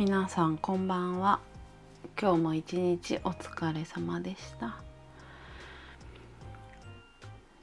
[0.00, 1.40] 皆さんこんばんは。
[2.18, 4.78] 今日も一日お疲れ様でした。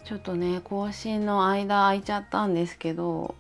[0.06, 3.34] ちょっとね更新の間空いちゃったんですけど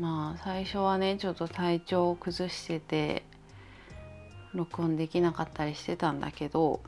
[0.00, 3.24] まあ最初はねちょっと体調を崩してて
[4.54, 6.80] 録音できなかったりしてたんだけど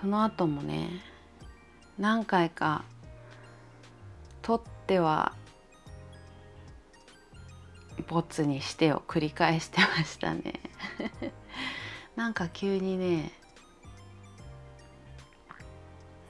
[0.00, 0.88] その後もね
[1.98, 2.84] 何回か
[4.40, 5.32] 撮っては
[8.08, 10.54] ボツにしてを繰り返してましたね。
[12.16, 13.30] なんか急にね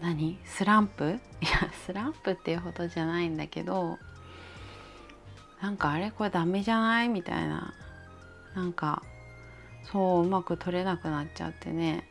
[0.01, 0.39] 何？
[0.45, 1.19] スランプ？
[1.41, 3.99] いやスランプっていうほどじゃないんだけど
[5.61, 6.11] なんかあれ？
[6.11, 7.09] これダメじゃない？
[7.09, 7.75] みたいな。
[8.55, 9.03] なんか
[9.85, 12.09] そううまく取れなくなっちゃってね。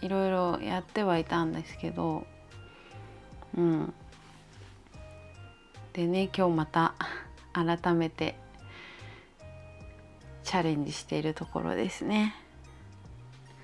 [0.00, 2.24] いろいろやってはいたんですけど
[3.56, 3.92] うん。
[5.92, 6.94] でね今日また
[7.52, 8.36] 改めて
[10.48, 12.34] チャレンジしているところですね。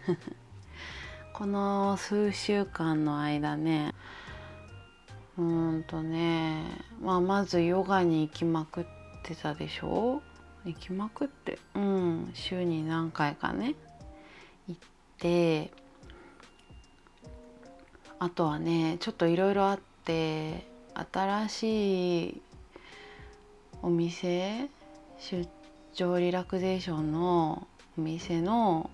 [1.32, 3.94] この数週間の間ね
[5.38, 5.42] う
[5.78, 6.62] んとね、
[7.00, 8.84] まあ、まずヨガに行きまくっ
[9.22, 10.20] てたでしょ？
[10.66, 13.74] 行きまくってうん週に何回かね
[14.68, 14.80] 行っ
[15.16, 15.72] て
[18.18, 22.42] あとはねちょっといろいろあって新しい
[23.80, 24.68] お店
[25.18, 25.48] 出
[25.94, 28.90] 張リラクゼーションのお店の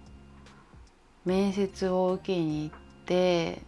[1.24, 3.62] 面接を受けに行って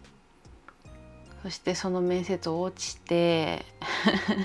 [1.41, 3.65] そしてその面接落ちて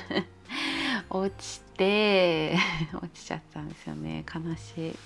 [1.11, 2.57] 落ちて
[2.95, 4.97] 落ちちゃったんですよね悲しい。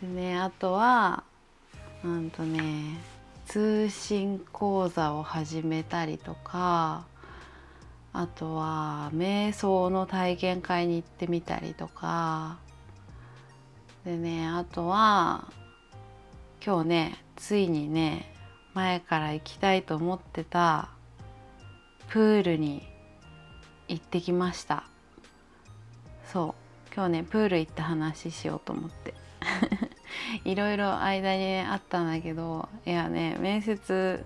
[0.00, 1.24] でねあとは
[2.04, 2.98] うんとね
[3.46, 7.04] 通信講座を始めたりとか
[8.12, 12.58] あとは瞑想の体験会に行ってみたりとか
[14.06, 15.50] でねあとは
[16.64, 18.32] 今日ねついにね
[18.72, 20.90] 前から行きたいと思ってた
[22.08, 22.86] プールに
[23.88, 24.84] 行ってきました。
[26.32, 26.54] そ
[26.90, 26.94] う。
[26.94, 29.14] 今日ねプール行った話しようと思って。
[30.44, 34.24] いろいろ間に、ね、あったんだけどいやね面接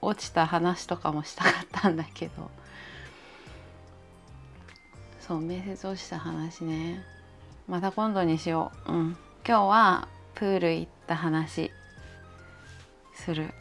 [0.00, 2.50] 落ちた話とかもしたかったんだけど。
[5.20, 7.19] そう面接落ちた話ね。
[7.70, 8.92] また今度にしよう。
[8.92, 9.16] うん。
[9.46, 11.70] 今日はプール行った話
[13.14, 13.54] する。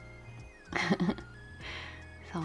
[2.33, 2.43] そう。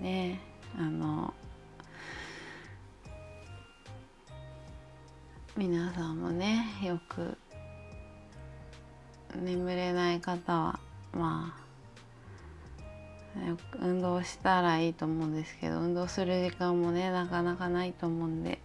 [0.00, 0.38] ね
[0.78, 1.34] あの
[5.56, 7.36] 皆さんもねよく
[9.34, 10.78] 眠れない方は
[11.12, 11.56] ま
[13.36, 18.60] あよく運動したらいいと思うんですけど運動する時間もねなかなかないと思うんで。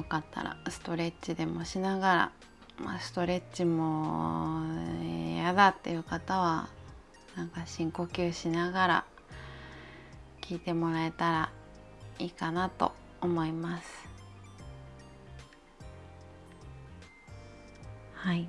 [0.00, 2.32] よかったらストレッチでもしながら、
[2.82, 4.62] まあ、ストレッチも
[5.34, 6.70] 嫌だっていう方は
[7.36, 9.04] なんか深呼吸しながら
[10.40, 11.52] 聞いてもらえたら
[12.18, 14.08] いいかなと思います。
[18.14, 18.48] はい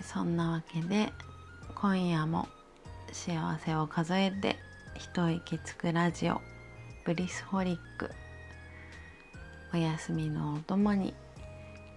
[0.00, 1.12] そんなわけで
[1.74, 2.48] 今夜も
[3.12, 4.56] 幸せを数えて
[4.94, 6.40] 一息つくラジオ
[7.04, 8.10] ブリスホリック
[9.76, 11.12] お休みのお供に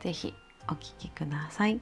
[0.01, 0.33] ぜひ
[0.67, 1.79] お聴きください。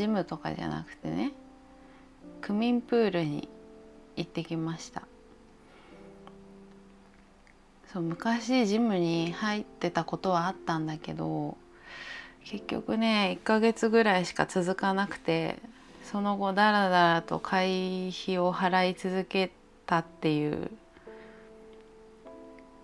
[0.00, 1.32] ジムとかじゃなくてね
[2.40, 3.50] 区民プールに
[4.16, 5.02] 行ってきました。
[7.92, 11.58] そう昔ジムに入ってたことはあったんだけど
[12.44, 15.58] 結局ね1ヶ月ぐらいしか続かなくて
[16.02, 19.50] その後だらだらと会費を払い続け
[19.84, 20.70] たっていう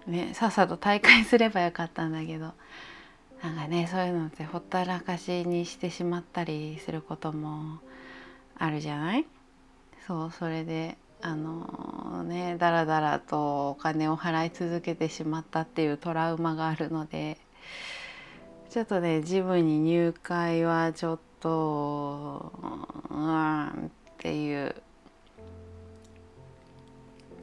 [0.06, 2.52] ね、さっさと大会すればよかったんだけど
[3.42, 7.78] なんかねそういうのってほったらかしにしてしまったりすることも
[8.58, 9.26] あるじゃない？
[10.06, 17.38] そうそれであのねだらだらとお金を払い続けてしまったっていうトラウマがあるので
[18.70, 22.52] ちょっとねジムに入会はちょっと
[23.10, 23.72] うんっ
[24.18, 24.74] ていう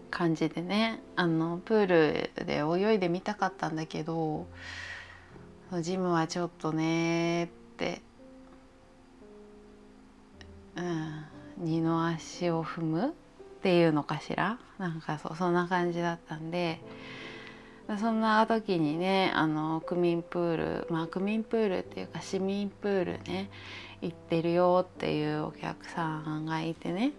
[0.09, 4.47] 感じでねあのプールで泳いでみたかったんだけど
[5.81, 7.47] ジムはちょっとねっ
[7.77, 8.01] て。
[10.75, 11.25] うん。
[11.57, 13.11] 二の足を踏むっ
[13.61, 14.59] ていうのかしら？
[14.77, 16.79] なんかそうそんな感じだったんで。
[17.99, 20.55] そんな時にねあの区民プー
[20.85, 23.49] ルまあ区民プールっていうか市民プールね
[24.01, 27.11] 行ってるよっていうお客さんがいてね。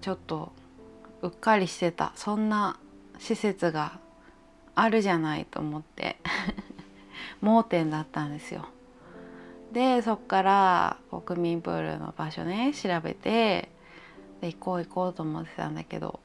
[0.00, 0.52] ちょっと
[1.22, 2.12] うっかりしてた。
[2.14, 2.78] そんな
[3.18, 3.98] 施設が
[4.74, 6.16] あるじゃないと思って
[7.40, 8.66] 盲点だったんですよ。
[9.72, 13.70] でそっから国民プールの場所ね調べて
[14.42, 16.20] で行こう行こうと思ってたんだけど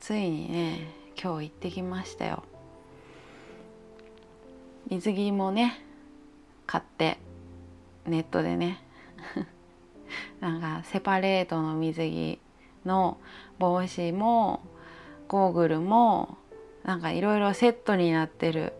[0.00, 0.88] ついにね
[1.22, 2.42] 今日行ってきましたよ。
[4.88, 5.84] 水着もね
[6.66, 7.18] 買って
[8.06, 8.82] ネットでね
[10.40, 12.40] なんかセパレートの水着
[12.84, 13.18] の
[13.58, 14.62] 帽子も
[15.28, 16.38] ゴーグルも
[16.84, 18.72] なんかいろいろセットになってる。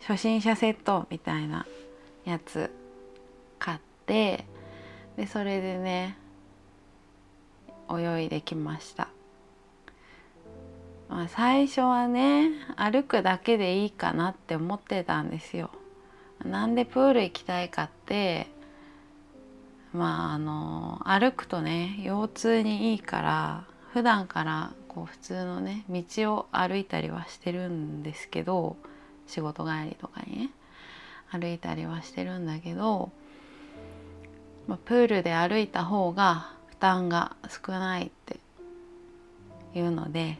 [0.00, 1.66] 初心者セットみたいな
[2.24, 2.70] やつ
[3.58, 4.46] 買って
[5.16, 6.16] でそれでね
[7.90, 9.08] 泳いできました、
[11.08, 15.70] まあ、最初はね歩くだけでいいかなって思ってたんですよ。
[16.44, 18.46] なんでプール行きたいかって
[19.92, 28.76] まああの歩くとね腰痛にいいから普段からこう普通のね道を歩いたりはしてるんですけど
[29.26, 30.50] 仕事帰りとかにね。
[31.30, 33.10] 歩いたりはしてるんだけど、
[34.66, 38.40] まあ、プールで歩いた方が負担が少ないって
[39.74, 40.38] いうので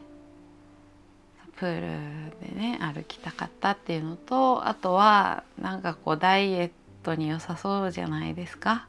[1.55, 6.71] プールでね歩きたかったっていうのとあとはなんかこうダイエッ
[7.03, 8.87] トに良さそうじゃないですか。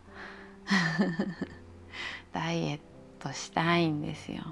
[2.32, 2.80] ダイエッ
[3.20, 4.42] トしたいんですよ。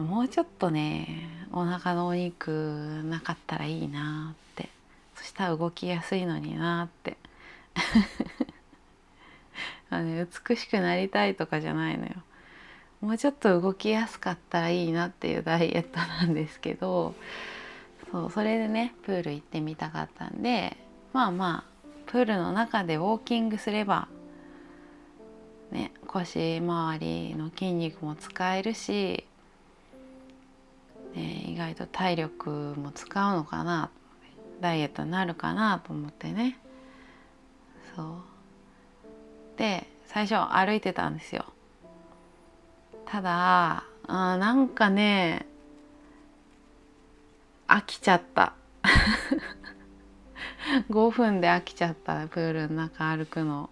[0.00, 2.50] もうちょっとねお腹のお肉
[3.04, 4.68] なかったらいいなって。
[5.14, 7.16] そしたら動きやすいのになって。
[9.90, 12.12] あの、ね、美しくなりたいとかじゃないのよ。
[13.00, 17.14] もうちょっと動きやすかったらいいなっていうダイエットなんですけど
[18.10, 20.78] そうそれでねプール行ってみたかったんで
[21.12, 24.08] まあまあプールの中でウォーキングすれば
[25.74, 29.26] ね、腰周りの筋肉も使えるし、
[31.14, 33.90] ね、意外と体力も使うのかな
[34.60, 36.58] ダイエットになるかなと思ってね。
[37.94, 38.06] そう。
[39.56, 41.46] で最初歩いてたんですよ。
[43.06, 45.46] ただあなんかね
[47.68, 48.54] 飽きちゃった。
[50.90, 53.70] 5分で飽きちゃったプールの中歩くの。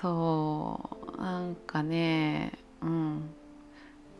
[0.00, 1.20] そう。
[1.20, 3.30] なんかねうん。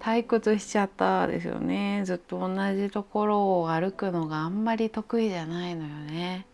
[0.00, 2.02] 退屈しちゃったですよね。
[2.04, 6.46] ずっと同じところを歩くのがあんまり得意じゃないのよね。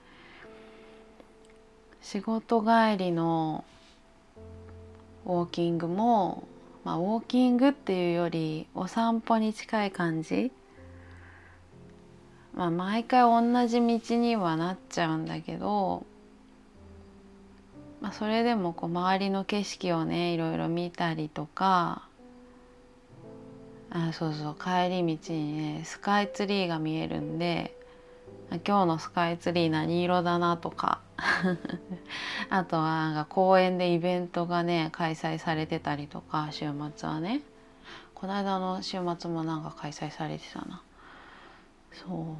[2.00, 3.64] 仕事帰りの
[5.25, 6.45] ウォーキングも、
[6.85, 10.50] まあ、ウォーキングっていうよりお散歩に近い感じ。
[12.55, 16.05] まあ毎回同じ道にはなっちゃうんだけど
[18.02, 22.09] まあ、それでもこう周りの景色をねいろいろ見たりとか
[23.94, 24.54] あそうそう。
[24.54, 27.76] 帰り道にねスカイツリーが見えるんで
[28.66, 31.00] 今日のスカイツリー何色だなとか。
[32.50, 37.42] あとはなんか公園でイベントがね開催されてたりとか週末はね。
[38.14, 40.82] この間の週末もなんか開催されてたな。
[41.92, 42.37] そ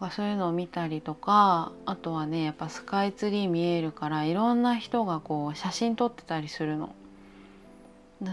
[0.00, 0.10] う。
[0.10, 6.94] そういうのを見たりとかあとはねやっぱスカイツリー見えるからいろんな人がこう写真撮ってたりするの。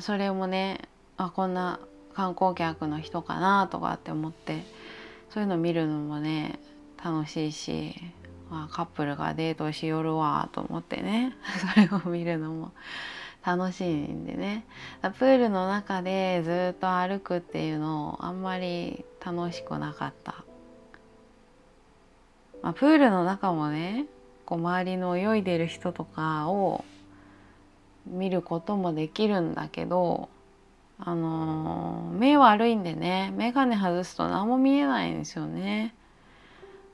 [0.01, 0.81] それもね
[1.17, 1.79] あこんな
[2.15, 4.63] 観光客の人かなとかって思って
[5.29, 6.59] そういうの見るのもね
[7.03, 7.93] 楽しいし、
[8.49, 11.35] あ、カップルがデートしよるわと思ってね
[11.75, 12.71] それを見るのも
[13.45, 14.65] 楽しいんでね。
[15.01, 20.43] プールの中でずっと歩くっていうのをあんまり楽しくなかった。
[22.63, 24.07] まあ、プールの中もね
[24.45, 26.83] こう周りの泳いでる人とかを
[28.07, 30.29] 見ることもできるんだけど
[30.99, 35.93] あの、目悪いんでね眼鏡外すと何も見えないんですよね。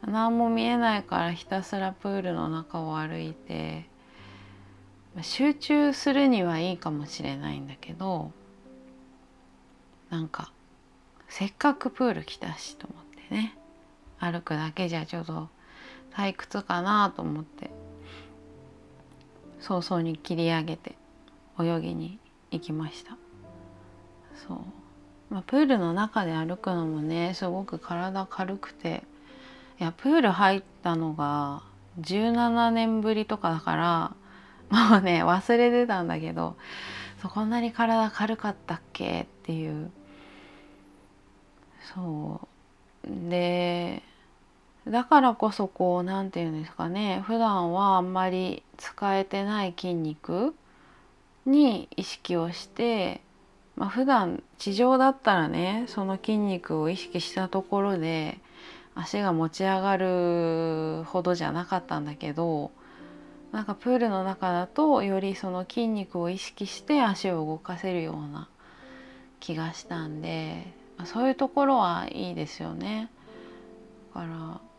[0.05, 3.85] 何も見えないからひたすらプールの中を歩いて
[5.21, 8.31] 集中するにはいいかもしれないんだけど
[10.09, 10.51] なんか
[11.27, 13.57] せっかくプール来たしと思ってね
[14.19, 15.49] 歩くだけじゃちょっと
[16.13, 17.69] 退屈かなと思って
[19.59, 20.95] 早々に切り上げて
[21.59, 22.17] 泳ぎに
[22.49, 23.17] 行きました
[24.47, 24.57] そう。
[25.29, 29.03] まあ、プールの中で歩くのもねすごく体軽くて。
[29.79, 31.63] いやプール入ったのが
[32.01, 34.15] 17年ぶりとかだから
[34.69, 36.55] もうね忘れてたんだけど
[37.19, 39.89] そこんなに体軽かったっけっていう。
[41.95, 42.41] そ
[43.03, 43.29] う。
[43.29, 44.03] で
[44.87, 50.53] だからこそこう何て言うんですかね普段はあんまり使えてない筋肉
[51.47, 53.21] に意識をして、
[53.75, 58.37] まあ、普段地上だったらねその筋肉を意識したところで
[58.95, 62.71] 足が持ち上がるほどじゃなかったんだけど
[63.51, 68.47] なんかプールの中だとよりその筋肉を意識して足を動かせるような
[69.39, 73.09] 気がしたんであそういうところはいいですよね。
[74.13, 74.27] だか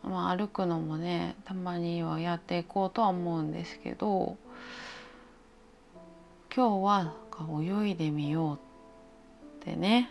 [0.03, 4.37] ら、まあ、歩くのもねたまにはやっていこうとは思うんですけど
[6.55, 7.13] 今日は
[7.83, 8.72] 泳いでみようって
[9.71, 10.09] ね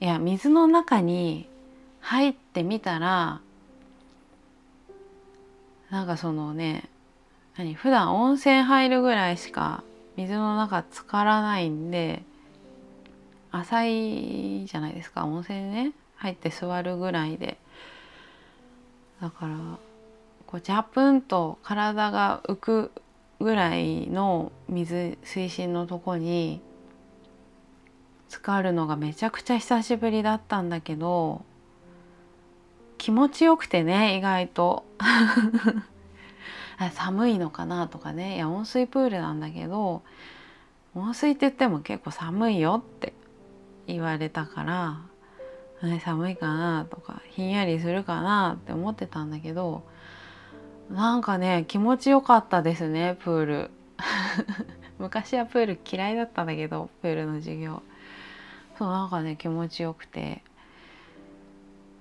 [0.00, 1.48] いや水の中に
[2.00, 3.40] 入ってみたら
[5.90, 6.88] なんかそのね
[7.56, 9.82] 何普段温泉入るぐらいしか
[10.16, 12.22] 水の中浸からないんで
[13.50, 17.58] 浅いじゃないですか温泉ね入って座るぐらいで。
[19.20, 19.56] だから
[20.46, 22.90] こうジャプンと体が浮く
[23.40, 26.60] ぐらいの水水深のとこに
[28.28, 31.44] 浸かるのがめちゃくちゃ久しぶりだったんだけど
[32.98, 34.84] 気持ちよくてね意外と。
[36.92, 38.34] 寒いのかなとかね。
[38.34, 40.02] いや温水プールなんだけど
[40.94, 43.12] 温水って言っても結構寒いよって
[43.86, 45.00] 言われたから
[46.00, 49.84] 寒いかなとかひんやりするかなって思ってたんだけど
[50.90, 53.70] なんかね気持ちよかったですねプール。
[54.98, 57.82] 昔はプール嫌いだったんだけどプールの授業。
[58.78, 60.42] そうなんかね気持ちよくて。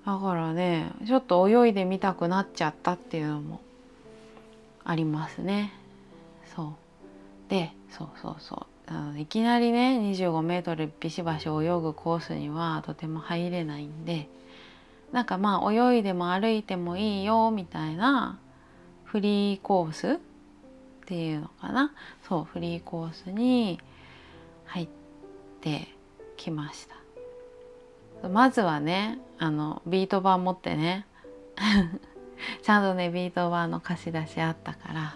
[0.05, 3.61] だからねちょっと泳いでみたくなっちゃったっていうのも
[4.83, 5.71] ありますね。
[6.55, 6.75] そ
[7.47, 7.49] う。
[7.49, 8.65] でそうそうそう。
[8.87, 14.27] あのいきなりね25メートルビシバシ泳ぐコースにはとても入れないんで
[15.13, 18.39] なんかまあ泳いでも歩いてもいいよみたいな
[19.05, 20.17] フリーコースっ
[21.05, 21.93] ていうのかな。
[22.27, 23.79] そうフリーコースに
[24.65, 24.87] 入っ
[25.61, 25.87] て
[26.37, 27.03] きました。
[28.29, 31.05] まずはねあのビート板持ってね
[32.61, 35.15] ちゃんとねビート板の貸し出しあったから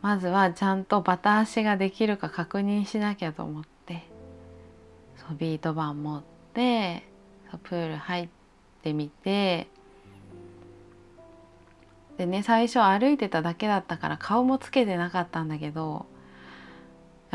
[0.00, 4.04] まずはちゃんとバタ足ができるか確認しなきゃと思って
[5.16, 6.22] そうビート板持っ
[6.54, 7.02] て
[7.64, 8.28] プール入っ
[8.82, 9.66] てみて
[12.16, 16.06] でね最初歩いてただけだったから顔もつけてなかったんだけど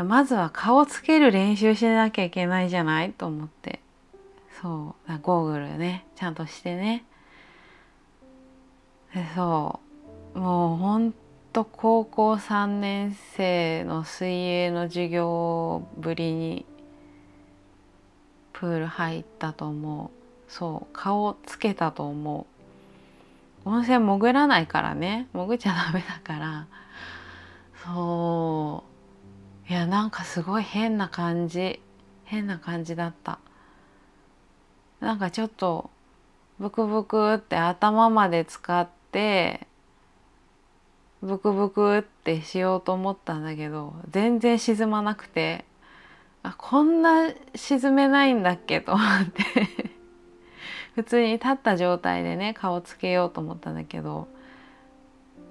[0.04, 3.80] まずは顔つける練習しなきゃいけないじゃないと思って。
[4.60, 5.18] そう。
[5.22, 6.06] ゴーグルね。
[6.16, 7.04] ちゃんとしてね。
[9.14, 9.80] でそ
[10.34, 10.38] う。
[10.38, 11.14] もうほん
[11.52, 16.66] と高校3年生の水泳の授業ぶりに
[18.52, 20.52] プール入ったと思う。
[20.52, 20.92] そう。
[20.92, 22.46] 顔つけたと思
[23.64, 23.68] う。
[23.68, 25.28] 温泉潜らないからね。
[25.32, 26.66] 潜っちゃダメだから。
[27.84, 28.95] そう。
[29.68, 31.80] いやなんかすごい変な感じ。
[32.24, 33.38] 変な感じだった。
[35.00, 35.90] なんかちょっと
[36.58, 39.66] ブクブクって頭まで使って
[41.22, 45.64] ブクブクってしようと思ったんだけど全然沈まなくて
[46.42, 49.42] あこんな沈めないんだっけと思って。
[50.94, 54.28] 普通に立った状態でね顔つけようと思ったんだけど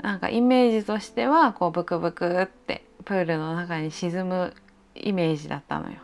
[0.01, 4.53] なんかイメージとしてはこうブクブクってプールの中に沈む
[4.95, 5.97] イメージだったのよ。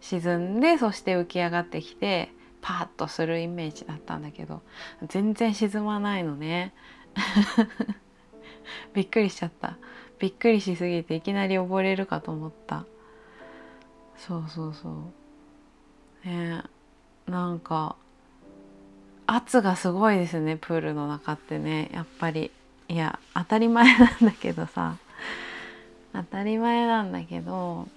[0.00, 4.62] 沈んでそして浮き上がってきてパッとするイメージだったんだけど
[5.08, 6.74] 全然沈まないのね。
[8.92, 9.76] びっくりしちゃった。
[10.18, 12.84] びっくりしすぎていきなり溺れるかと思った。
[14.16, 14.88] そうそうそ
[16.24, 16.26] う。
[16.28, 16.62] ね
[17.26, 17.96] なんか
[19.26, 21.90] 圧がすごいですねプールの中ってね。
[21.92, 22.50] やっぱり。
[22.90, 24.96] いや当たり前なんだけどさ。
[26.12, 27.88] 当たり前なんだけど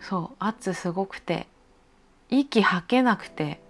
[0.00, 1.46] そう圧すごくて
[2.28, 3.60] 息吐けなくて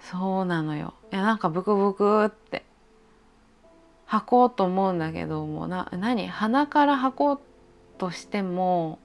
[0.00, 0.94] そうなのよ。
[1.12, 2.64] いやなんかブクブクって
[4.04, 7.40] 吐こうと思うんだけどもな何鼻から吐こう
[7.98, 8.98] としても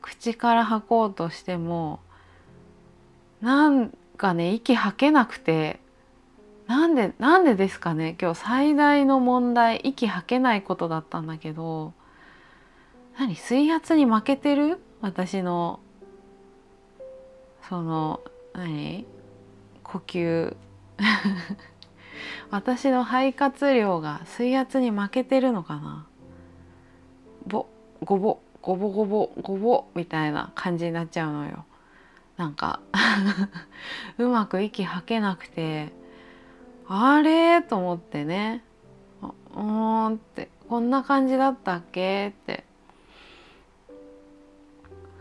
[0.00, 2.00] 口から吐こうとしても
[3.40, 5.80] なんかね息吐けなくて
[6.66, 8.16] なんでなんでですかね。
[8.20, 11.92] 今日最大の問題息吐けないことだったんだけど
[13.18, 14.78] 何水圧に負けてる？
[15.00, 15.80] 私の
[17.68, 18.20] その
[18.54, 19.06] 何？
[19.82, 20.56] 呼吸。
[22.50, 26.06] 私の肺活量が水圧に負けてるのかな？
[27.46, 27.66] ぼ
[28.04, 31.64] ごぼごぼごぼごぼみたいな感じになっちゃうのよ。
[32.36, 32.80] なんか
[34.18, 35.92] うまく息吐けなくて
[36.94, 37.62] あれ？
[37.62, 38.62] と思ってね。
[39.56, 40.50] うんって。
[40.68, 42.28] こんな感じだったっけ？
[42.28, 42.64] って。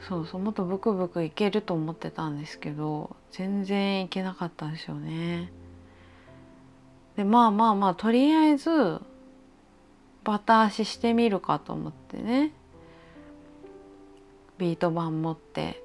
[0.07, 5.51] そうそうもっとブクブクいけると思ってたんですけど全然いけなかったんですよね。
[7.15, 8.99] でまあまあまあとりあえず
[10.23, 12.51] バタ足してみるかと思ってね。
[14.57, 15.81] ビート板持って。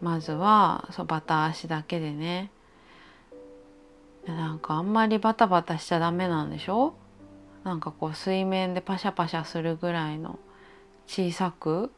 [0.00, 2.50] まずはそうバタ足だけでね。
[4.26, 6.94] なんかあんまりバタバタしちゃダメなんでしょ？
[7.64, 10.38] なんかこう水面でパシャパシャするぐらいの
[11.06, 11.90] 小さく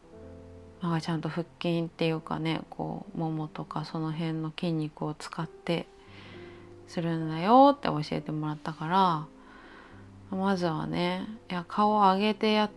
[0.80, 5.86] なんかちゃんと腹筋っていうかねこうももとかその辺の筋肉を使って
[6.88, 8.86] するんだよって教えてもらったか
[10.30, 12.70] らまずはねいや顔を上げてやっ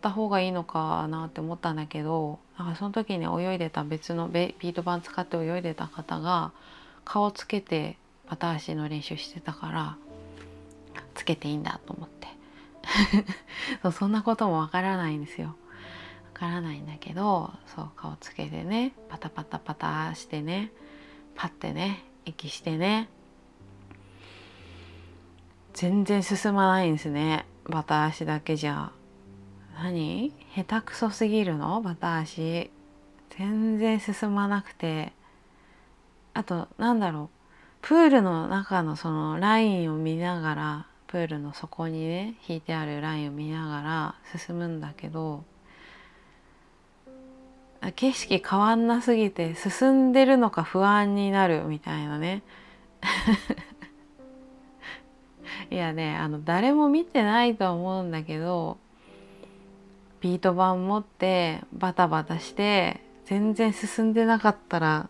[0.00, 6.52] た方がいいのかなって思ったんだけどなんかその時に泳いでた別のビート板使って泳いでた方が
[7.04, 7.96] 顔つけて
[8.28, 9.96] バタ足の練習してたから
[11.14, 12.26] つけていいんだと思って。
[13.82, 15.48] そうそんなこともわからないんですよ。
[15.48, 15.54] わ
[16.34, 20.70] からないんだけどそう顔つけてねパタパタパタしてね
[21.34, 23.08] パッてね息してね。
[25.72, 28.92] 全然進まないんですねバタ足だけじゃ。
[29.78, 30.32] 何？
[30.54, 31.82] 下手くそすぎるの？
[31.82, 32.70] バタ足。
[33.30, 35.12] 全然進まなくて。
[36.32, 37.35] あとなんだろう。
[37.86, 45.44] プールの中のそのラインを見ながらプールの底にね引いてあるラインを見ながら進むんだけど
[47.94, 52.42] 景色変わんなすぎて進んでるのか不安になるみたいなね。
[55.70, 58.78] いやねあの誰も見てないと思うんだけど
[60.20, 65.08] ビート板持ってバタバタして全然進んでなかったら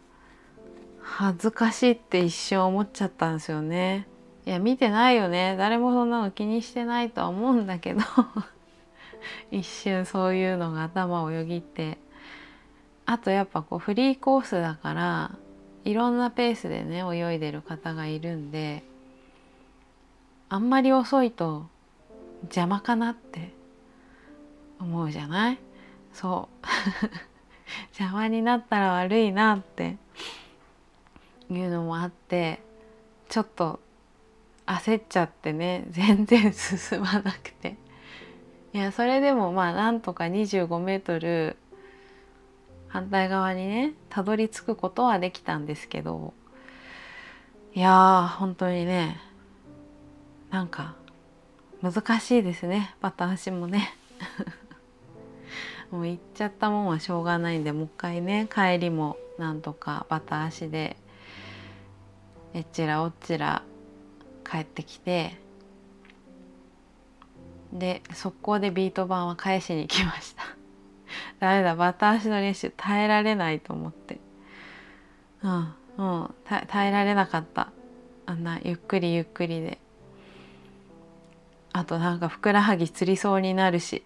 [1.09, 4.09] 恥ずかしいって一瞬思っちゃったんですよね。
[4.45, 5.55] いや見てないよね。
[5.57, 8.01] 誰もそんなの気にしてないとは思うんだけど。
[9.51, 11.99] 一瞬そういうのが頭をよぎって。
[13.07, 15.31] あとやっぱこうフリーコースだから
[15.85, 18.83] いろんなペースでね泳いでる方がいるんで
[20.49, 21.69] あんまり遅いと
[22.43, 23.53] 邪魔かなって
[24.81, 25.59] 思うじゃない？
[26.13, 26.67] そう。
[27.97, 29.97] 邪魔になったら悪いなって
[31.51, 32.61] いうのもあって
[33.29, 33.81] ちょっと
[34.67, 37.77] 焦っちゃってね 全然進まなくて。
[38.73, 41.57] いやそれでもまあなんとか25メートル
[42.89, 46.35] 反対側にねたどり着くことはできたんですけど
[47.75, 49.19] いやー本当にね
[50.51, 50.95] なんか
[51.83, 52.95] 難しいですね。
[53.01, 53.95] バタ足もね。
[55.91, 60.97] もう行っちゃったもんはしょうがないんでもう一回ね帰りもなんとかバタ足で
[62.57, 63.63] えっちらおっちら
[64.51, 65.37] 帰ってきて
[67.71, 70.43] で速攻でビート板は返しに来ました。
[71.39, 74.19] ダメだバタ足の練習耐えられないと思って。
[75.43, 77.73] うんう耐えられなかった。
[78.25, 79.79] あんなゆっくりゆっくりで。
[81.75, 84.03] あとなんかふくらはぎつりそうになるし。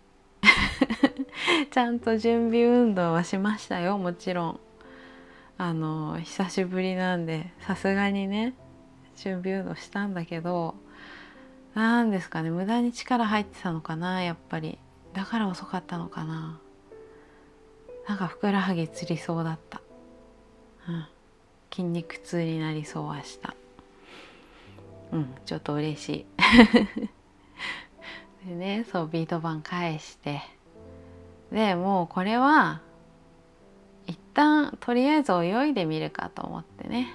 [1.71, 4.61] ちゃんと準備運動はしましたよもちろん。
[5.61, 8.55] あの久しぶりなんでさすがにね
[9.15, 10.75] 準備運動したんだけど
[11.75, 14.79] なんですかね無駄に力入ってたのかなやっぱり。
[15.13, 16.59] だから遅かったのかな。
[18.09, 19.83] なんかふくらはぎつりそうだった、
[20.89, 21.07] うん、
[21.71, 23.55] 筋肉痛になりそうはした。
[25.13, 26.27] うんちょっと嬉しい。
[28.49, 30.41] でねそうビート板返して。
[31.53, 32.81] でもうこれは
[34.11, 37.15] 一旦とりあえず泳いでみるかと思ってね。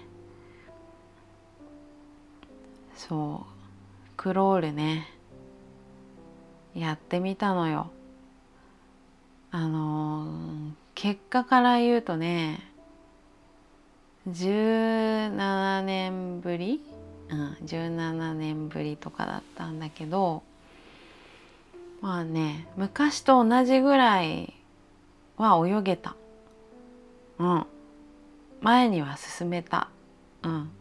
[2.95, 4.11] そう。
[4.15, 5.11] クロールね。
[6.73, 7.91] やってみたのよ。
[9.51, 12.71] あの、結果から言うとね
[14.29, 16.81] 17年ぶり？
[17.29, 20.43] うん17年ぶりとかだったんだけど
[21.99, 24.53] まあね昔と同じぐらい
[25.37, 26.15] は泳げた。
[27.39, 27.65] うん。
[28.61, 29.89] 前には進めた。
[30.43, 30.71] うん。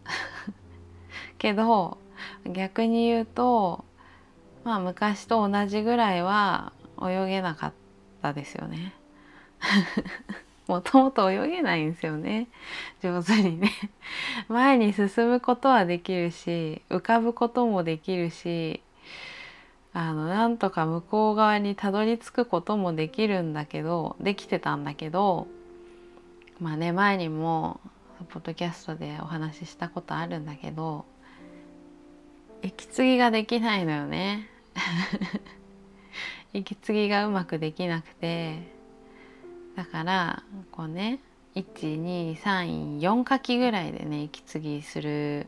[1.38, 1.99] けど
[2.47, 3.85] 逆に言うと
[4.64, 7.73] まあ昔と同じぐらいは泳げなかっ
[8.23, 8.95] たですよね。
[10.67, 12.49] もともと泳げないんですよね。
[13.03, 13.71] 上手にね。
[14.49, 18.83] 前に進むことはできるし浮かぶこともできるし
[19.93, 25.47] あのなんとか向こう側にたどり着くこともできるんだけどできてたんだけど
[26.64, 27.79] まあね前にも
[28.31, 31.05] ポッドキャストでお話ししたことあるんだけど
[32.62, 34.48] 息継ぎができないのよね。
[36.55, 38.62] 息継ぎがうまくできなくて
[39.77, 41.18] だからこうね
[41.55, 45.46] 1234書きぐらいでね息継ぎする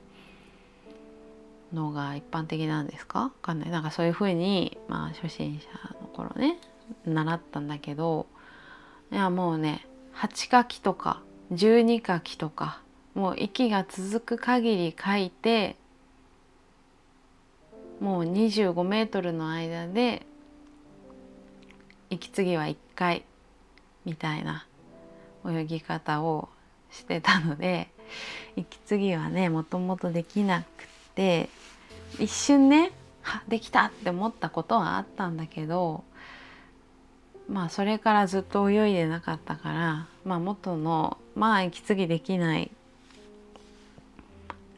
[1.73, 3.21] のが一般的なんですか？
[3.21, 3.71] わかんない。
[3.71, 6.59] なんかそういうふうにまあ初心者の頃ね
[7.07, 8.27] 習ったんだけど
[9.11, 12.81] いやもうね8書きとか12書きとか
[13.15, 15.77] もう息が続く限り書いて
[18.01, 20.27] もう25メートルの間で
[22.11, 23.25] 息継ぎは1回
[24.05, 24.67] みたいな
[25.47, 26.49] 泳ぎ方を
[26.91, 27.89] してたので
[28.57, 30.67] 息継ぎはねもともとできなく
[31.15, 31.49] て
[32.19, 36.05] 一瞬ねはできたって思ったことはあったんだけど
[37.49, 42.71] まあそれからずっと泳いでなかったからまあ元のまあ息継ぎできない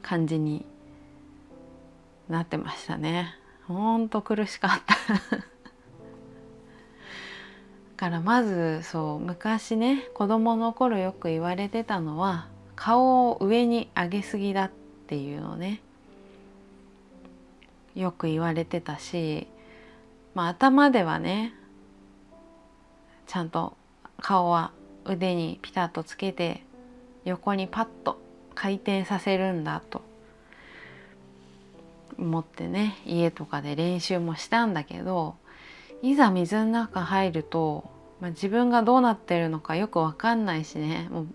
[0.02, 0.64] 感じに
[2.28, 3.34] なってましたね。
[3.66, 4.94] ほんと苦しかった。
[5.36, 5.42] だ
[7.96, 14.70] からまずそう昔ね子供の頃よく言われてたのは顔を上に上げすぎだっ
[15.08, 15.80] ていうのね
[17.96, 19.48] よく言われてたし、
[20.34, 21.52] まあ、頭ではね
[23.28, 23.76] ちゃんと
[24.20, 24.72] 顔は
[25.04, 26.64] 腕にピタッとつけて
[27.24, 28.20] 横にパッと
[28.54, 30.02] 回転させるんだと
[32.18, 35.36] 思ってね家とかで練習もしたんだけど
[36.02, 41.08] いざ水の中入ると、まあ、自分がどうなってるのかよく分かんないしね。
[41.10, 41.26] もう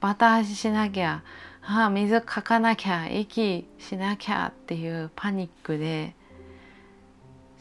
[0.00, 1.22] バタ足しなきゃ
[1.62, 6.14] ああ水かかなきゃ息しなきゃっていうパニックで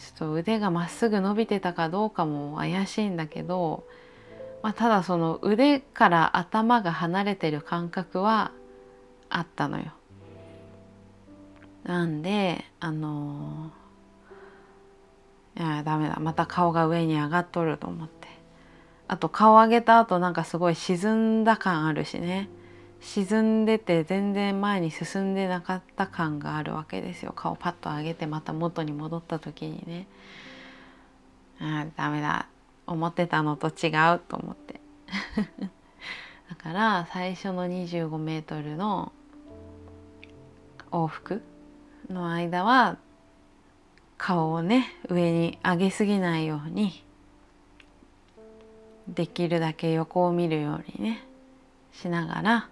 [0.01, 3.83] ちょっと腕がまっすぐ伸びてたかどうかも怪しいんだけど、
[4.63, 8.51] まあ、ただその腕から頭が離れてる感覚は
[9.29, 9.93] あったのよ。
[11.83, 13.71] なんであの
[15.57, 16.17] いやダメだ。
[16.19, 18.27] また顔が上に上がっとると思って。
[19.07, 22.49] あと顔上げた後なんかすごい沈んだ感あるしね。
[23.01, 27.33] 沈んでて全然前に進んでなかった感があるわけですよ。
[27.35, 30.07] 顔パッと上げてまた元に戻った時にね。
[31.59, 32.47] あダメだ。
[32.85, 34.79] 思ってたのと違うと思って。
[36.49, 39.11] だから最初の25メートルの
[40.91, 41.41] 往復
[42.09, 42.97] の間は
[44.17, 47.03] 顔をね上に上げすぎないように
[49.07, 51.25] できるだけ横を見るようにね
[51.93, 52.69] しながら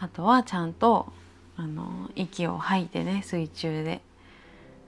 [0.00, 1.12] あとはちゃんと
[1.56, 4.00] あの息を吐いてね水中で。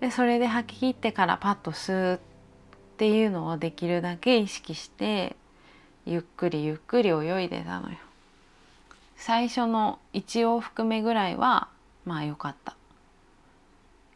[0.00, 2.18] でそれで吐き切ってからパッと吸うっ
[2.96, 5.36] ていうのをできるだけ意識して
[6.06, 7.96] ゆっくりゆっくり泳いでたのよ。
[9.16, 11.68] 最初の1往復目ぐらいは
[12.04, 12.74] まあ良かった。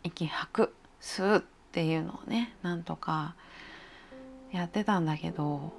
[0.02, 0.74] 息吐く。
[1.00, 3.34] 吸うっていうのをねなんとか
[4.50, 5.72] やってたんだけど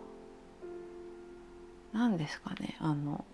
[1.93, 3.25] 何ですかねあの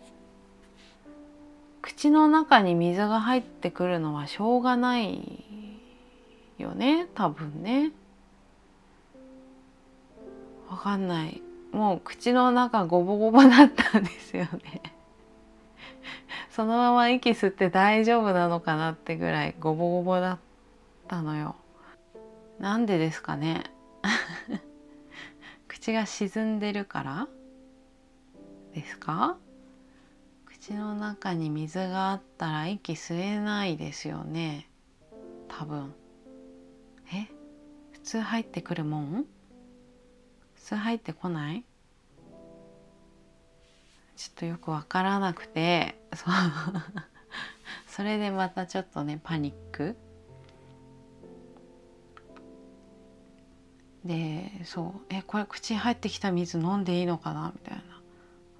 [1.83, 5.43] 口の中に水が入ってくるのはしょうがない
[6.57, 7.91] よね多分ね。
[10.69, 11.41] わかんない。
[11.73, 14.81] もう口の中ゴボゴボだったんですよね。
[16.49, 20.37] そのまま息吸って大丈夫なのかなってぐらいゴボゴボだっ
[21.09, 21.55] たのよ。
[22.59, 23.63] なんでですかね。
[25.67, 27.27] 口が沈んでるから
[28.73, 29.37] ですか？
[30.65, 34.69] 口の中に水があったら息吸えないですよね。
[35.49, 35.93] 多分。
[37.13, 37.27] え？
[37.91, 39.25] 普通入ってくるもん？
[40.53, 41.65] 普通入ってこない？
[44.15, 45.99] ちょっとよくわからなくて。
[46.15, 46.33] そう。
[47.85, 49.97] それでまたちょっとねパニック。
[54.05, 55.01] でそう。
[55.09, 57.51] えこれ口入ってきた水飲んでいいのかな？
[57.53, 57.92] みたいな。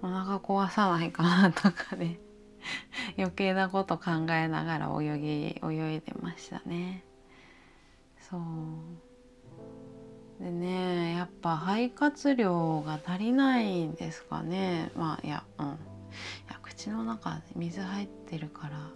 [0.04, 2.18] お腹壊さないかなとかね。
[3.16, 7.02] 余計なこと考えながら泳ぎ泳いでましたね。
[8.20, 8.40] そう。
[10.42, 14.90] でねやっぱ肺活量が足りないんですかね。
[14.94, 15.66] まあいやうん。
[15.66, 15.70] い
[16.50, 18.90] や口の中水入ってるから。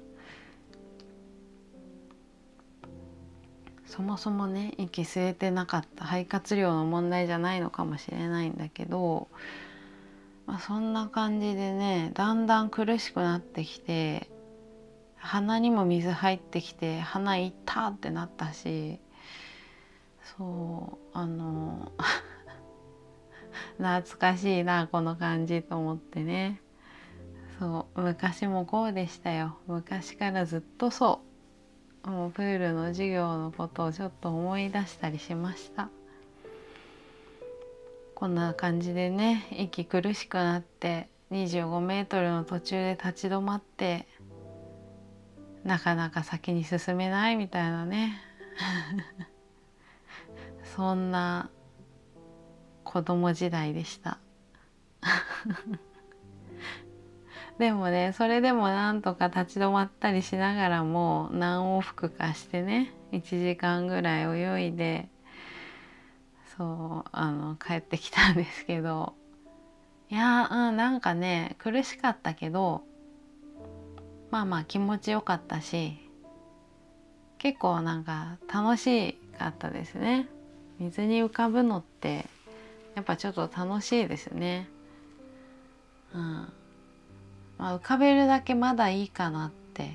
[3.87, 9.29] そもそもね息吸えてなかった肺活量の問題じゃないのかもしれないんだけど
[10.49, 14.31] まあ、そんな感じでねだんだん苦しくなってきて
[15.17, 18.99] 鼻にも水入ってきて鼻いったってなったし
[20.39, 21.93] そうあの
[23.77, 26.61] 懐かしいなこの感じと思ってね。
[27.59, 29.57] そう昔もこうでしたよ。
[29.67, 31.23] 昔からずっとそ
[32.05, 32.11] う。
[32.11, 35.91] もうプールの授業のことをちょっと思い出したりしました。
[38.19, 44.09] こんな感じでね息苦しくなって25メートルの途中で立ち止まって
[45.63, 48.21] なかなか先に進めないみたいなね。
[50.75, 51.49] そんな
[52.83, 54.19] 子供時代でした。
[57.61, 65.09] でもねそれでもなんとか立ち止まったりしながらも何往復かしてね1時間ぐらい泳いで
[66.59, 69.15] そうあの帰ってきたんですけど。
[70.11, 72.83] いやうんなんかね苦しかったけど
[74.31, 75.99] まあまあ気持ちよかったし
[77.37, 80.29] 結構なんか楽しかったですね。
[80.79, 82.27] 水に浮かぶのって
[82.95, 84.69] やっぱちょっと楽しいですね。
[86.15, 86.53] うん。
[87.59, 89.93] まあ、浮かべるだけまだいいかなって。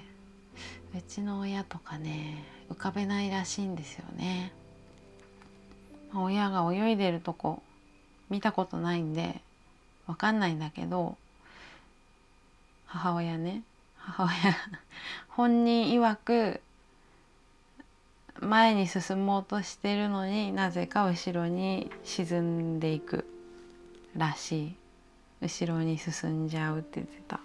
[0.95, 4.53] うちの親とかね浮かべないらしいんですよね。
[6.15, 7.61] 親が泳いでるとこ
[8.29, 9.41] 見たことないんで
[10.07, 11.17] わかんないんだけど
[12.85, 13.63] 母親ね
[13.97, 14.31] 母親
[15.29, 16.61] 本人曰く
[18.39, 23.25] 前に進もうとしてるのになぜか後ろに沈んでいく
[24.15, 24.75] らしい。
[25.41, 27.39] 後ろに進んじゃうって言ってた。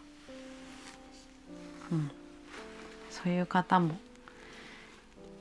[1.90, 2.10] うん、
[3.10, 3.98] そういう方も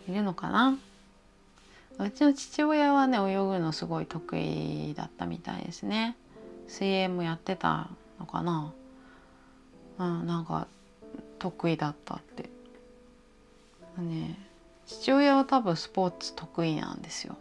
[0.10, 0.76] いるのかな？
[2.00, 6.16] うちの父親はね泳ぐのすごい得意だったみたいですね。
[6.68, 8.74] 水泳もやってたのかな。
[10.00, 10.68] うんなんか
[11.40, 12.50] 得意だったって。
[13.98, 14.38] ね
[14.86, 17.36] 父親は多分スポーツ得意なんですよ。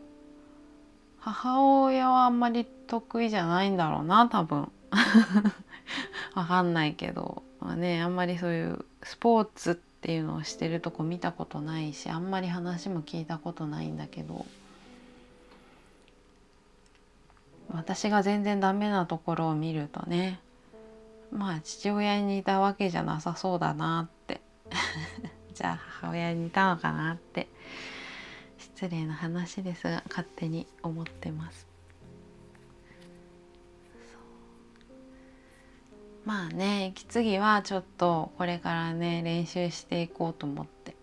[1.19, 4.71] 母親はあんまり得意じゃないんだろうな多分。
[6.35, 7.43] わかんないけど。
[7.61, 14.47] まあねあんまりそういうスポーツってていうのをしてるとこ見たことないしあんまり話も聞いたことないんだけど
[17.71, 20.41] 私が全然ダメなところを見るとね
[21.33, 24.41] まあ父親に似たわけじゃなさそうだなって
[25.55, 27.49] じゃあ母親に似たのかなって
[28.59, 31.66] 失礼な話ですが勝手に思ってます。
[36.27, 40.97] まあね息継ぎはちょっとこれからね練習していこうと思って、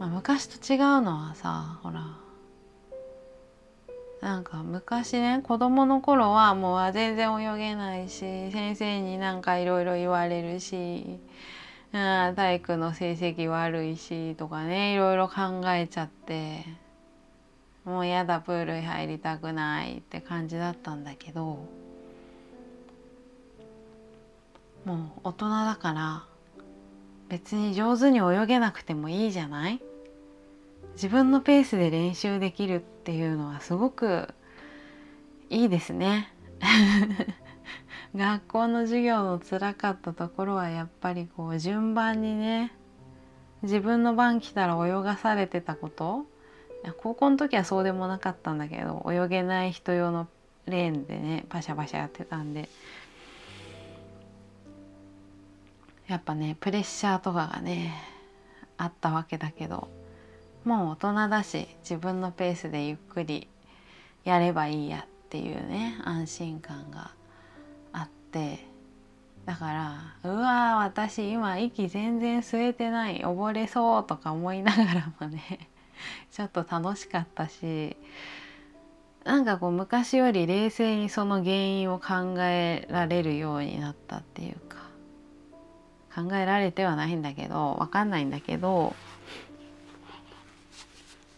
[0.00, 2.16] まあ、昔と違うのはさほら
[4.22, 11.20] なんか昔ね子供の頃はもう全然泳げないし先生になんかいろいろ言われるし、
[11.92, 16.64] うん、体育の成績悪いしとかねいろいろ考えちゃって
[17.84, 21.83] もうやだプール入りたくないって感じだったんだけど。
[24.84, 26.24] もう大人だから
[27.28, 29.80] 別に上手に泳げなくてもいいじゃない？
[30.94, 34.28] 自分のペースで練習できるっていうのはすごく
[35.50, 36.32] いいですね。
[38.14, 42.72] 学校の授業のつらかったところはやっぱりこう順番にね
[43.62, 46.26] 自分の番来たら泳がされてたこと。
[46.98, 50.28] 高校の時はそうでもなかったんだけど泳げない人用の
[50.66, 52.68] レーンでねパシャパシャやってたんで
[56.06, 57.94] やっぱねプレッシャーとかがね
[58.76, 59.88] あったわけだけど
[60.64, 63.48] もう大人だし自分のペースでゆっくり
[64.24, 67.10] やればいいやっていうね安心感が
[67.92, 68.66] あって
[69.44, 69.72] だか
[70.22, 75.68] らうわ私今息全然吸えてない溺れそうとか思いながらもね
[76.30, 77.96] ちょっと楽しかったし
[79.24, 84.83] なんかこう昔より冷静にその原因を考えられるようになったっていうか
[86.14, 88.94] 考えられてはないんだけど分かんないんだけど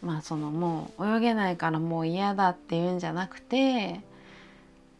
[0.02, 4.00] まあそのもう泳げないからもう嫌だっていうんじゃなくて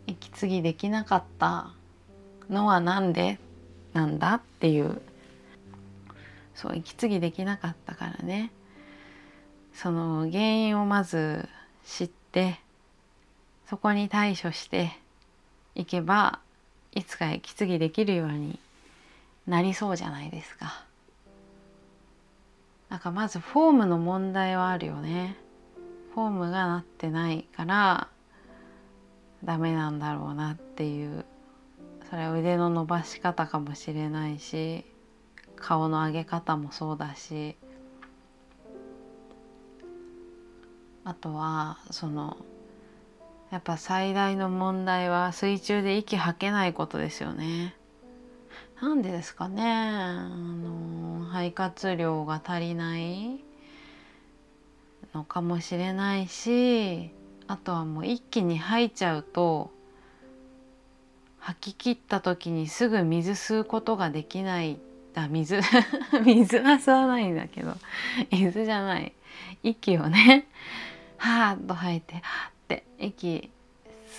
[0.07, 1.71] 息継ぎできなかった
[2.49, 3.39] のは何で
[3.93, 5.01] なんだっていう
[6.55, 8.51] そう息継ぎできなかったからね。
[9.75, 11.47] その原因をまず
[11.85, 12.59] 知って
[13.69, 14.97] そこに対処して
[15.75, 16.39] いけば
[16.95, 18.59] いつか息継ぎできるように
[19.47, 20.85] なりそうじゃないですか。
[22.89, 25.37] なんかまずフォームの問題はあるよね。
[26.15, 28.09] フォームがなってないから
[29.45, 31.27] ダメなんだろうなっていう
[32.09, 34.87] それは腕の伸ばし方かもしれないし
[35.57, 37.57] 顔の上げ方もそうだし
[41.05, 42.39] あとはその
[43.51, 47.76] やっぱ最大の問題は水中で息吐けないことですよね。
[48.81, 49.63] なんでですかね。
[49.65, 53.41] あの肺活量が足りない
[55.15, 57.11] のかもしれないし
[57.49, 59.71] あとはもう一気に吐いちゃうと
[61.39, 64.79] 吐き切った時にすぐ水吸うことができない。
[65.15, 65.61] あ水
[66.27, 67.75] 水は吸わないんだけど
[68.31, 69.13] 水じゃない。
[69.63, 70.47] 息をね
[71.17, 73.51] はーっと吐いてはーって息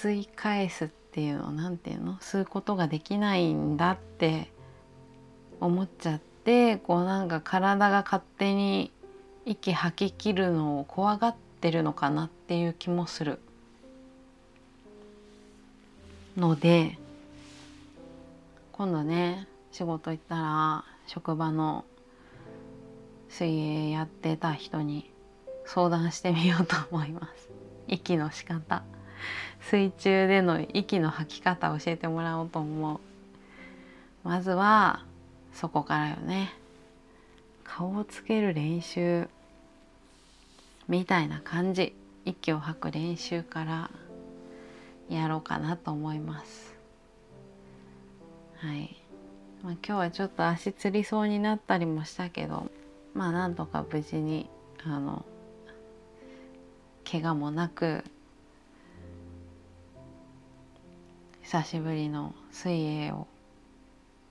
[0.01, 4.51] 吸い返すってていうの何て言うの吸うことができないんだって
[5.59, 8.91] 思っちゃってこうなんか体が勝手に
[9.43, 13.39] 息吐き切るのを怖がってるのかなっていう気もする。
[16.37, 16.99] ので
[18.71, 21.83] 今度ね仕事行ったら職場の
[23.27, 25.11] 水泳やってた人に
[25.65, 27.49] 相談してみようと思います。
[27.87, 28.83] 息の仕方。
[29.61, 32.99] 水中での息の吐き方教えてもらおうと思う。
[34.23, 35.03] まずは
[35.53, 36.53] そこからよね。
[37.63, 39.27] 顔をつける練習。
[40.87, 41.93] みたいな感じ。
[42.25, 43.89] 息を吐く練習から
[45.09, 46.75] やろうかなと思います。
[48.57, 48.95] はい、
[49.63, 52.71] まあ、今日はちょっと足つりそうになったりもしたけど
[53.13, 54.49] まあなんとか無事に
[54.83, 55.25] あの
[57.09, 58.03] 怪我もなく
[61.49, 63.25] 久しぶりの水泳を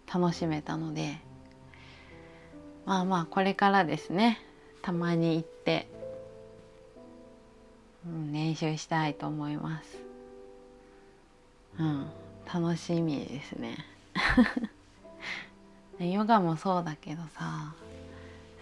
[0.06, 1.16] 楽しめたので
[2.84, 4.38] まあまあこれからですね
[4.82, 5.88] たまに行って、
[8.06, 9.98] うん、練習したいと思います。
[11.80, 12.06] うん、
[12.52, 13.78] 楽しみですね。
[15.98, 17.72] ヨガもそうだけどさ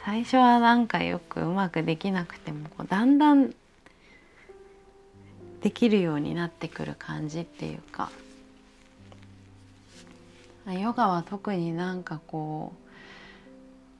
[0.05, 3.53] 最初はなんかよくうまくできなくてもこうだんだん
[5.61, 8.13] できるようになってくる感じっていうか
[10.73, 12.85] ヨガは特になんかこう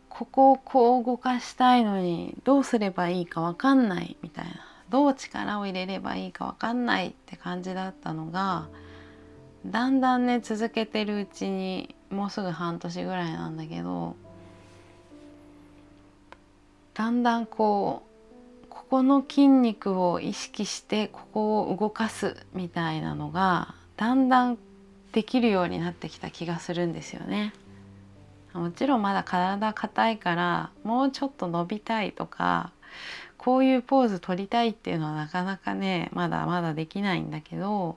[0.09, 4.53] ここをこう動かしたいのにどうすればいいか分かんないみたいな
[4.89, 8.69] どう力を入れればいいか分かんないって感じだったのが
[9.67, 14.15] だんだんね続けてるうちにもうすぐ半年ぐらいなんだけど
[16.95, 18.03] だんだんこ
[18.63, 24.59] うここの筋肉を意識してここを動かすみたいなのがだんだん
[25.15, 27.53] できるようになってきた気がするんですよね。
[28.53, 32.73] もちろんまだ体硬いからもうちょっと伸びたいとか
[33.39, 37.97] こういうポーズ取りたいっていうのはなかなかねまだまだできないんだけど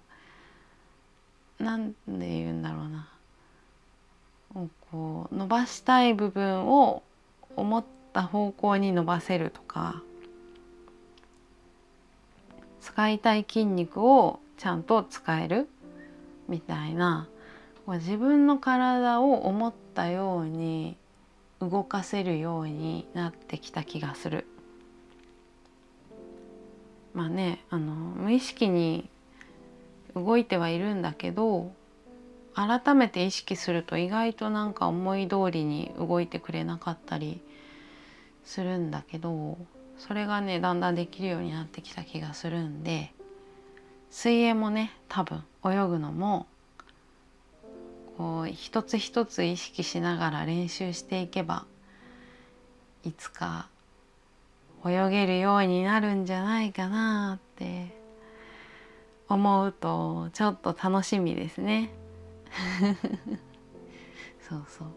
[1.59, 3.07] 何で言うんだろうな
[4.91, 7.03] こう伸ばしたい部分を
[7.55, 10.01] 思った方向に伸ばせるとか
[12.81, 15.67] 使いたい筋肉をちゃんと使える
[16.47, 17.27] みたいな
[17.87, 20.97] 自分の体を思ったように
[21.61, 24.45] 動かせるようになってきた気がする。
[27.13, 29.09] まあねあの無意識に
[30.13, 31.71] 動いてはいるんだけど
[32.53, 37.41] 改めて意識すると意外となんか思い通りに動いてくれなかったり
[38.43, 39.57] するんだけど
[39.97, 43.13] それがねだんだんできるようになってきた気がするんで
[44.09, 46.47] 水泳もね多分泳ぐのも
[48.17, 51.65] こう一つ一つ意識しながら練習していけば
[53.03, 53.69] いつか
[54.85, 57.95] 泳げるようになるんじゃないかなって
[59.29, 61.91] 思うとちょっと楽しみですね。
[64.47, 64.87] そうそう。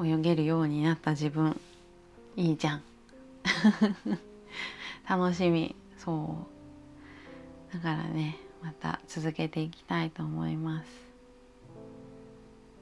[0.00, 0.10] うん。
[0.10, 1.58] 泳げるようになった自分
[2.36, 2.82] いいじゃん。
[5.08, 5.76] 楽しみ。
[5.98, 6.53] そう。
[7.74, 10.86] だからねまた続けていきたいと思います。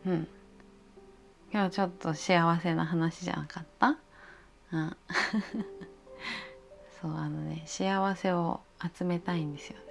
[0.06, 0.28] うん。
[1.52, 3.96] 今日ちょっと幸せな話じゃなかった？
[4.72, 4.96] うん。
[7.00, 8.60] そうあのね幸せを
[8.96, 9.84] 集めたいんですよね。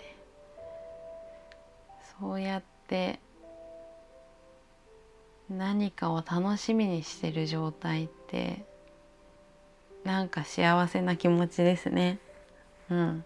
[2.20, 3.20] そうやって
[5.49, 8.64] 何かを楽しみにしてる状態って
[10.04, 12.20] なんか幸せな気持ちですね。
[12.89, 13.26] うん。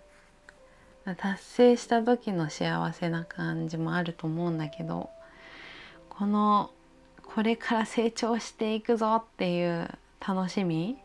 [1.14, 5.12] 達成した時の幸せな感じもあると思うんだけど
[6.10, 6.72] この
[7.24, 9.88] これから成長していくぞっていう
[10.26, 10.98] 楽しみ、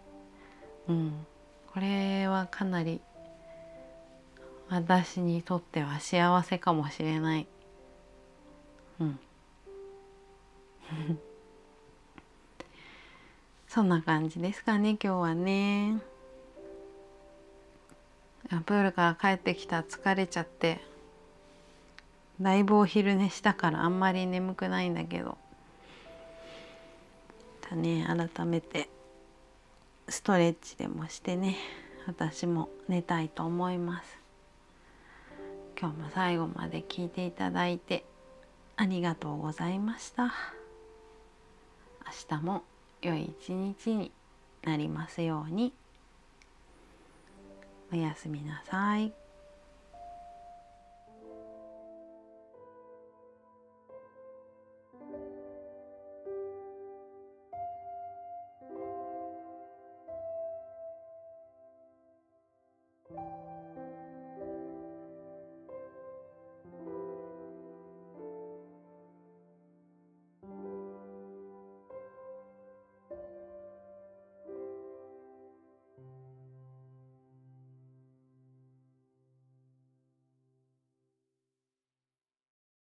[0.89, 1.27] うん、
[1.75, 3.01] これはかなり
[4.71, 7.49] 私にとっては幸せかもしれない。
[9.01, 9.19] うん。
[13.67, 16.01] そんな感じですかね今日はね。
[18.59, 20.81] プールから帰ってきた疲れちゃって
[22.41, 25.39] だいぶお昼寝したからあんまり眠くないんだけど
[27.71, 28.05] だね
[28.37, 28.89] 改めて
[30.09, 31.57] ストレッチでもしてね
[32.07, 34.19] 私も寝たいと思います。
[35.81, 38.05] 今日も最後まで聞いていただいて
[38.77, 40.25] ありがとうございました。
[40.25, 40.31] 明
[42.39, 42.65] 日も
[43.01, 44.13] 良い一日に
[44.63, 45.73] なりますように。
[47.93, 49.20] おやすみなさい。